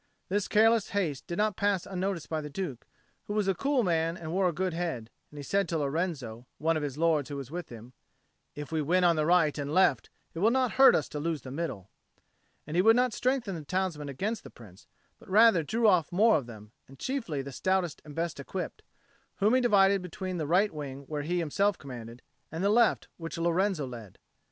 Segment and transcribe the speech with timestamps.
[0.29, 2.87] This careless haste did not pass unnoticed by the Duke,
[3.25, 6.47] who was a cool man and wore a good head; and he said to Lorenzo,
[6.57, 7.93] one of his lords who was with him,
[8.55, 11.53] "If we win on right and left, it will not hurt us to lose in
[11.55, 11.91] the middle;"
[12.65, 14.87] and he would not strengthen the townsmen against the Prince,
[15.19, 18.81] but rather drew off more of them, and chiefly the stoutest and best equipped,
[19.35, 23.37] whom he divided between the right wing where he himself commanded, and the left which
[23.37, 24.17] Lorenzo led.